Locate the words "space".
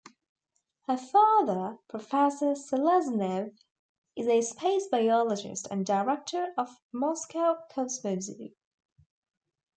4.41-4.87